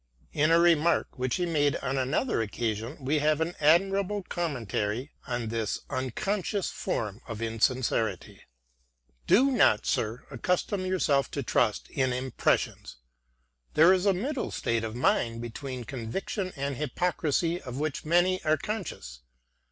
* 0.21 0.33
In 0.43 0.49
a 0.49 0.57
remark 0.57 1.19
which 1.19 1.35
he 1.35 1.45
made 1.45 1.75
on 1.75 1.95
another 1.95 2.41
occasion 2.41 2.97
we 3.05 3.19
have 3.19 3.39
an 3.39 3.53
admirable 3.59 4.23
commentary 4.23 5.11
on 5.27 5.49
this 5.49 5.81
un 5.91 6.09
conscious 6.09 6.71
form 6.71 7.21
of 7.27 7.39
insincerity:" 7.39 8.41
Do 9.37 9.51
not, 9.51 9.85
sir, 9.85 10.23
accustom 10.31 10.87
yourself 10.87 11.29
to 11.29 11.43
trust 11.43 11.85
to 11.85 12.01
impressions. 12.01 12.95
There 13.75 13.93
is 13.93 14.07
a 14.07 14.11
middle 14.13 14.49
state 14.49 14.83
of 14.83 14.95
mind 14.95 15.39
between 15.39 15.83
conviction 15.83 16.51
and 16.55 16.77
hypocrisy 16.77 17.61
of 17.61 17.77
which 17.77 18.03
many 18.03 18.43
are 18.43 18.57
conscious. 18.57 19.19